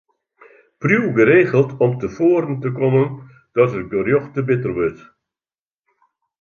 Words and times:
Priuw 0.79 1.13
geregeld 1.17 1.77
om 1.77 1.97
te 1.97 2.09
foaren 2.09 2.59
te 2.63 2.71
kommen 2.79 3.07
dat 3.57 3.73
it 3.79 3.89
gerjocht 3.93 4.33
te 4.35 4.41
bitter 4.49 4.71
wurdt. 4.77 5.01